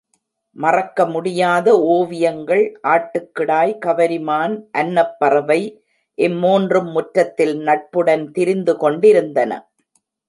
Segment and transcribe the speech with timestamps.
[0.55, 2.63] மறக்க முடியாத ஓவியங்கள்
[2.83, 5.61] ஆட்டுக்கிடாய், கவரிமான் அன்னப்பறவை
[6.17, 9.51] இம்மூன்றும் முற்றத்தில் நட்புடன் திரிந்து கொண்டிருந்தன.